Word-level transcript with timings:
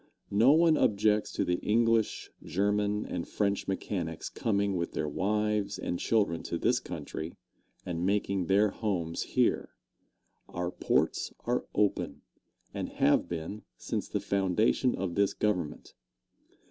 No 0.31 0.51
one 0.53 0.77
objects 0.77 1.31
to 1.33 1.45
the 1.45 1.59
English, 1.59 2.31
German 2.43 3.05
and 3.05 3.27
French 3.27 3.67
mechanics 3.67 4.29
coming 4.29 4.75
with 4.75 4.93
their 4.93 5.07
wives 5.07 5.77
and 5.77 5.99
children 5.99 6.41
to 6.41 6.57
this 6.57 6.79
country 6.79 7.35
and 7.85 8.03
making 8.03 8.47
their 8.47 8.69
homes 8.71 9.21
here. 9.21 9.75
Our 10.49 10.71
ports 10.71 11.33
are 11.41 11.67
open, 11.75 12.23
and 12.73 12.89
have 12.93 13.29
been 13.29 13.61
since 13.77 14.07
the 14.09 14.19
foundation 14.19 14.95
of 14.95 15.13
this 15.13 15.35
Government. 15.35 15.93